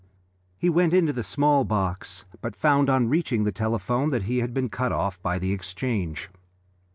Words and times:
He 0.57 0.67
went 0.67 0.95
into 0.95 1.13
the 1.13 1.21
small 1.21 1.63
box, 1.63 2.25
but 2.41 2.55
found 2.55 2.89
on 2.89 3.07
reaching 3.07 3.43
the 3.43 3.51
telephone 3.51 4.09
that 4.09 4.23
he 4.23 4.39
had 4.39 4.51
been 4.51 4.67
cut 4.67 4.91
off 4.91 5.21
by 5.21 5.37
the 5.37 5.53
exchange. 5.53 6.27